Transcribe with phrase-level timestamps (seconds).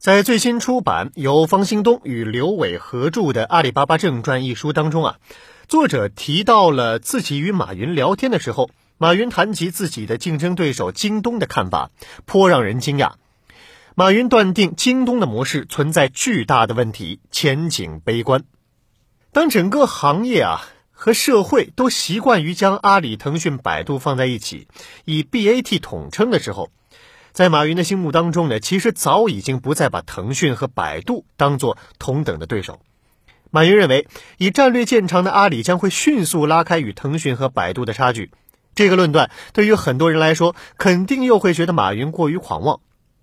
[0.00, 5.18] 在最新出版由方兴东与刘伟合著的《阿里巴巴正传》一书当中啊，
[5.68, 11.90] 作者提到了自己与马云聊天的时候，马云谈及自己的竞争对手京东的看法，
[12.24, 13.12] 颇让人惊讶。
[13.94, 18.44] 马云断定京东的模式存在巨大的问题，前景悲观。
[19.32, 20.62] 当整个行业啊
[20.92, 24.66] 和社会都习惯于将阿里、腾讯、百度放在一起，
[25.04, 26.70] 以 BAT 统称的时候。
[27.32, 32.80] 在马云的心目当中呢，其实早已经不再把腾讯和百度当作同等的对手。
[33.50, 34.06] 马云认为，
[34.38, 38.30] 以战略见长的阿里将会迅速拉开与腾讯和百度的差距。
[38.74, 42.80] 这个论断对于很多人来说，肯定又会觉得马云过于狂妄。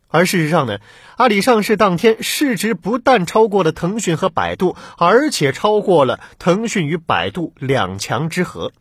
[0.09, 0.80] 而事实上呢，
[1.16, 8.72] 阿里上市当天市值不但超过了腾讯和百度，而且超过了腾讯与百度两强之和。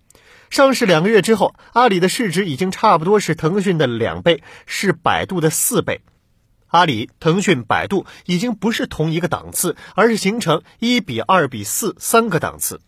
[0.51, 6.01] 上市两个月之后，阿里的市值已经差不多是腾讯的两倍，是百度的四倍。
[6.69, 12.81] 阿里、腾讯、百度已经不是同一个档次，而是形成一比二比四三个档次。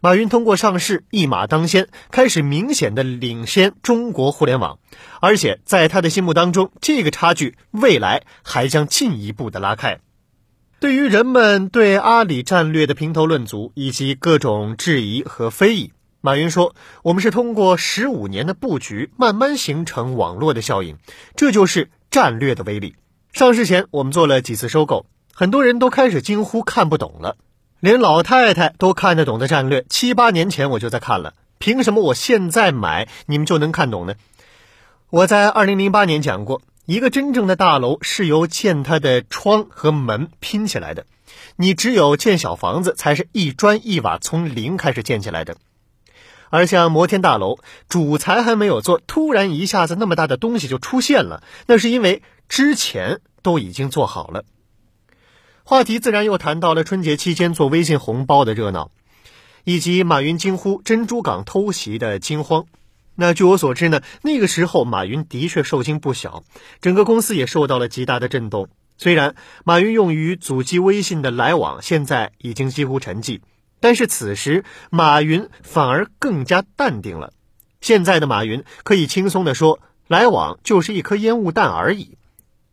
[0.00, 4.78] 马云通过上市一马当先，开始明显的领先中国互联网，
[5.20, 10.00] 而且在他的心目当中，这个差距未来还将进一步的拉开。
[10.78, 15.93] 对于人们对阿里战略的评头论足以及各种质疑和非议。
[16.24, 20.96] 马云说：“我们是通过十五年的布局，慢慢形成网络的效应，
[21.36, 22.96] 这就是战略的威力。
[23.34, 27.36] 上市前，我们做了几次收购，很多人都开始惊呼看不懂了，
[27.78, 34.14] 连老太太都看得懂的战略，七八年前我就在看了，凭什么我现在买你们就能看懂呢？
[35.10, 41.04] 我在二零零八年讲过，一个真正的大楼是由建它的窗和门拼起来的，
[41.56, 45.58] 你只有建小房子，才是一砖一瓦从零开始建起来的。”
[46.50, 54.44] 而像摩天大楼，主材还没有做，突然一下子那么大的东西就出现了，那是因为之前都已经做好了。
[55.64, 58.90] 话题自然又谈到了春节期间做微信红包的热闹，
[59.64, 62.66] 以及马云惊呼珍珠港偷袭的惊慌。
[63.16, 66.44] 那据我所知呢，那个时候马云的确受惊不小，
[66.80, 68.68] 整个公司也受到了极大的震动。
[68.98, 69.34] 虽然
[69.64, 73.40] 马云用于阻击微信的来往现在已经几乎沉寂。
[73.84, 77.34] 但是此时，马云反而更加淡定了。
[77.82, 79.78] 现在的马云可以轻松地说，
[80.08, 82.16] 来往就是一颗烟雾弹而已。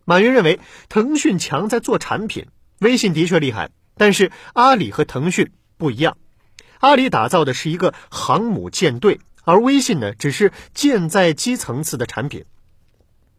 [0.05, 2.47] 马云认为，腾讯强在做产品，
[2.79, 6.15] 微信的确厉害，但是阿里和腾讯不一样。
[6.79, 12.45] 阿里打造的是一个航母舰队，而微信呢，只是舰载机层次的产品。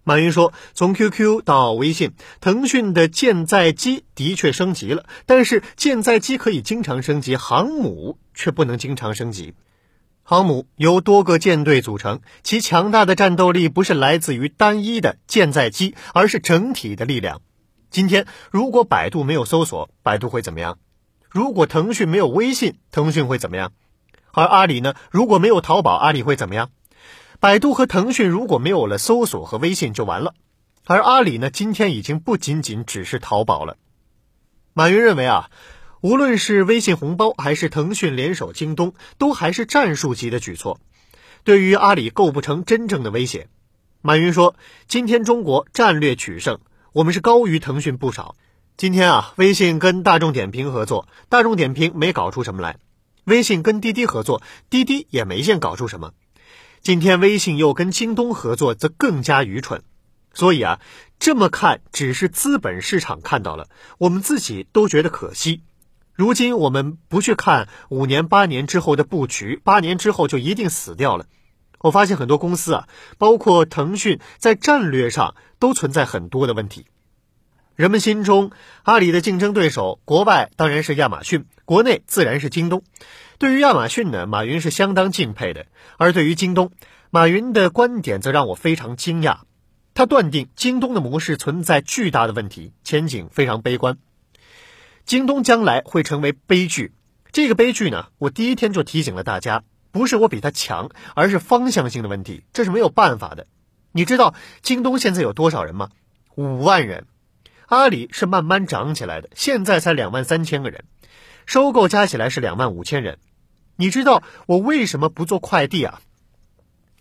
[0.05, 9.55] 马云说：“从 QQ 到微信，腾讯的舰载机的确升级了，但是舰载机可以经常升级，航母却不能经常升级。
[10.25, 17.41] 航母由多个舰队组成，其强大的战斗力不是来自于单一的舰载机，而是整体的力量。
[17.89, 20.79] 今天，如果百度没有搜索，百度会怎么样？
[21.31, 23.73] 如果腾讯没有微信，腾讯会怎么样？
[24.33, 24.95] 而阿里呢？
[25.13, 26.71] 如果没有淘宝，阿里会怎么样？”
[27.43, 30.35] 百度和腾讯如果没有了搜索和微信就完了，
[30.85, 33.79] 而阿里呢，今天已经不仅仅只是淘宝了。
[34.75, 35.51] 马云认为啊，
[36.03, 40.79] 无论是微信红包还是腾讯联手京东，都还是战术级的举措，
[41.43, 43.49] 对于阿里构不成真正的威胁。
[44.03, 44.55] 马云说
[44.87, 46.61] ：“今天中国战略取胜，
[46.93, 48.37] 我们是高于腾讯不少。
[48.77, 52.75] 今天啊，微信跟大众点评合作，大众点评没搞出什么来；
[53.25, 56.13] 微信跟滴滴合作，滴滴也没见搞出什么。”
[56.83, 59.85] 今天微信又跟京东合作，则更加愚蠢。
[60.35, 60.81] 所以啊，
[61.21, 65.63] 这么看只是资本市场看到了，我们自己都觉得可惜。
[66.13, 71.27] 如今我们不去看五年、八年之后的布局，八年之后就一定死掉了。
[71.79, 76.87] 我发现很多公司啊，包括腾讯，在战略上都存在很多的问题。
[77.77, 78.51] 人们心中
[78.83, 82.83] 阿里的竞争对手，国外当然是亚马逊，国内自然是京东。
[83.43, 85.65] 对于亚马逊呢，马云是相当敬佩的；
[85.97, 86.71] 而对于京东，
[87.11, 89.39] 马云的观点则让我非常惊讶。
[89.95, 93.99] 他断定京东的模式存在巨大的问题，前景非常悲观。
[95.05, 96.93] 京东将来会成为悲剧。
[97.33, 103.49] 这个悲剧呢，我第一天就提醒了大家，不是我比他强，而是方向性的问题，这是没有办法的。
[103.91, 105.89] 你知道京东现在有多少人吗？
[106.37, 107.09] 五万人。
[107.67, 110.85] 阿里是慢慢涨起来的，现在才两万三千个人，
[111.45, 113.19] 收购加起来是两万五千人。
[113.77, 116.01] 你知道我为什么不做快递啊？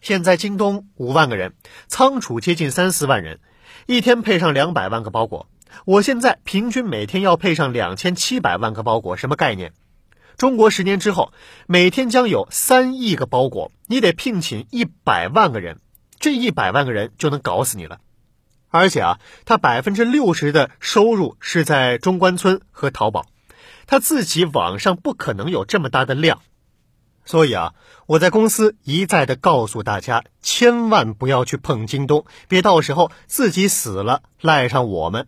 [0.02, 1.54] 现在京东五万个人，
[1.88, 3.40] 仓储接近三四万人，
[3.86, 5.48] 一天配上两百万个包裹。
[5.86, 9.74] 我现在平均每天要配上两千七百万个包裹，什么概念？
[10.38, 11.34] 中国十年之后，
[11.68, 15.80] 每天将有三亿个包裹，你得聘请一百万个人，
[16.20, 18.00] 这一百万个人就能搞死你了。
[18.70, 23.28] 而且啊，他百分之六十的收入是在中关村和淘宝，
[23.86, 26.42] 他自己网上不可能有这么大的量。
[27.26, 27.74] 所以啊，
[28.08, 35.28] 我在公司一再的告诉大家，千万不要去碰京东，别到时候自己死了赖上我们。